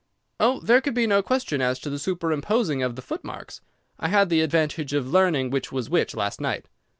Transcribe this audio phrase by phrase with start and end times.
[0.39, 3.61] "Oh, there could be no question as to the superimposing of the footmarks.
[3.99, 6.65] I had the advantage of learning which was which last night.